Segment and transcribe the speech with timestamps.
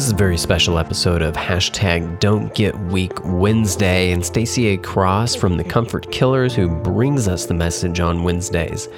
[0.00, 4.78] This is a very special episode of hashtag Don't Get Weak Wednesday, and Stacy A.
[4.78, 8.88] Cross from the Comfort Killers, who brings us the message on Wednesdays,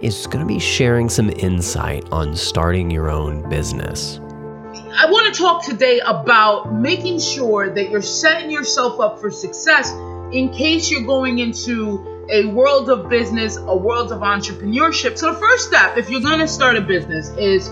[0.00, 4.18] is going to be sharing some insight on starting your own business.
[4.18, 9.92] I want to talk today about making sure that you're setting yourself up for success
[10.32, 15.18] in case you're going into a world of business, a world of entrepreneurship.
[15.18, 17.70] So, the first step, if you're going to start a business, is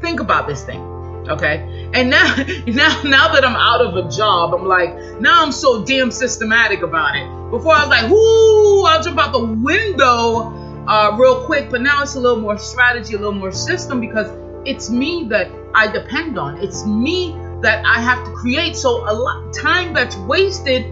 [0.00, 0.95] think about this thing
[1.28, 1.90] okay?
[1.94, 2.34] And now
[2.66, 6.82] now now that i'm out of a job i'm like now i'm so damn systematic
[6.82, 7.50] about it.
[7.50, 10.52] Before i was like whoo i'll jump out the window
[10.86, 14.30] uh, real quick but now it's a little more strategy a little more system because
[14.66, 16.58] it's me that i depend on.
[16.58, 17.32] It's me
[17.62, 18.76] that i have to create.
[18.76, 20.86] So a lot time that's wasted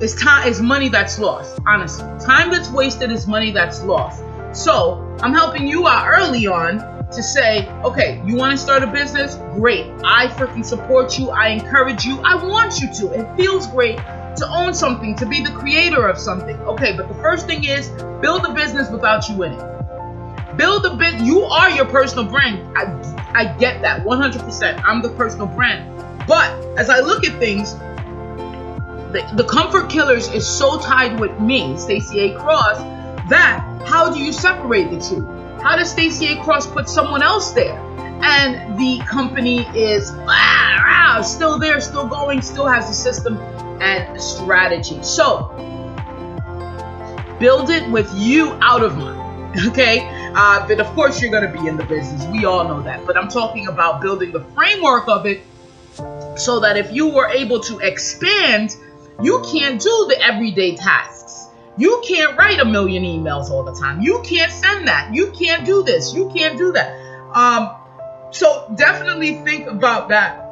[0.00, 2.06] is time is money that's lost honestly.
[2.24, 4.22] Time that's wasted is money that's lost.
[4.52, 8.86] So i'm helping you out early on to say, okay, you want to start a
[8.86, 9.34] business?
[9.54, 9.86] Great.
[10.04, 11.30] I freaking support you.
[11.30, 12.20] I encourage you.
[12.20, 13.12] I want you to.
[13.12, 16.56] It feels great to own something, to be the creator of something.
[16.62, 17.88] Okay, but the first thing is
[18.20, 20.56] build a business without you in it.
[20.56, 21.20] Build a bit.
[21.20, 22.76] You are your personal brand.
[22.76, 24.82] I, I get that 100%.
[24.84, 25.96] I'm the personal brand.
[26.26, 27.74] But as I look at things,
[29.12, 32.38] the, the Comfort Killers is so tied with me, Stacy A.
[32.38, 32.78] Cross,
[33.28, 35.39] that how do you separate the two?
[35.62, 36.42] How does Stacy A.
[36.42, 37.78] Cross put someone else there?
[38.22, 43.36] And the company is ah, ah, still there, still going, still has a system
[43.82, 45.02] and strategy.
[45.02, 45.48] So
[47.38, 49.18] build it with you out of mind.
[49.66, 52.24] Okay, uh, but of course you're going to be in the business.
[52.28, 53.04] We all know that.
[53.04, 55.42] But I'm talking about building the framework of it
[56.38, 58.76] so that if you were able to expand,
[59.20, 61.19] you can't do the everyday tasks
[61.76, 64.00] you can't write a million emails all the time.
[64.00, 65.14] You can't send that.
[65.14, 66.14] You can't do this.
[66.14, 66.92] You can't do that.
[67.34, 67.70] Um,
[68.32, 70.46] so definitely think about that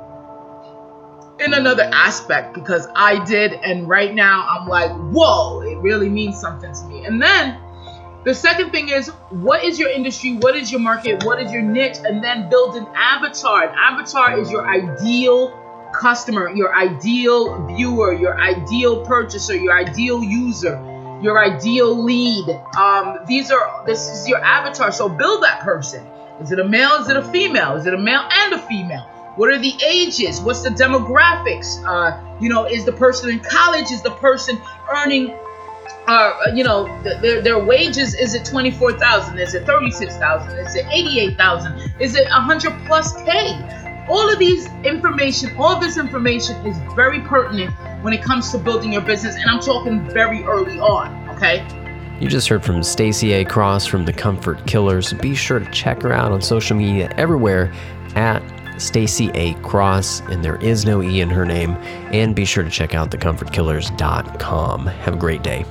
[1.41, 6.41] in another aspect because I did, and right now I'm like, whoa, it really means
[6.41, 7.05] something to me.
[7.05, 7.59] And then
[8.25, 10.35] the second thing is, what is your industry?
[10.35, 11.25] What is your market?
[11.25, 11.99] What is your niche?
[12.05, 13.69] And then build an avatar.
[13.69, 15.57] An avatar is your ideal
[15.95, 20.77] customer, your ideal viewer, your ideal purchaser, your ideal user
[21.21, 22.49] your ideal lead.
[22.77, 24.93] Um, these are this is your avatar.
[24.93, 26.07] So build that person.
[26.41, 27.03] Is it a male?
[27.03, 27.77] Is it a female?
[27.77, 29.03] Is it a male and a female?
[29.37, 30.41] What are the ages?
[30.41, 31.83] What's the demographics?
[31.85, 33.91] Uh, you know, is the person in college?
[33.91, 34.61] Is the person
[34.93, 35.37] earning?
[36.07, 39.39] Uh, you know, their, their wages, is it 24,000?
[39.39, 40.59] Is it 36,000?
[40.59, 41.93] Is it 88,000?
[42.01, 44.07] Is it 100 plus K?
[44.09, 48.93] All of these information, all this information is very pertinent when it comes to building
[48.93, 49.37] your business.
[49.37, 51.67] And I'm talking very early on, okay?
[52.21, 53.45] You just heard from Stacy A.
[53.45, 55.13] Cross from the Comfort Killers.
[55.13, 57.73] Be sure to check her out on social media everywhere
[58.17, 58.43] at
[58.81, 59.55] Stacy A.
[59.63, 61.73] Cross, and there is no E in her name.
[62.13, 64.87] And be sure to check out thecomfortkillers.com.
[64.87, 65.65] Have a great day.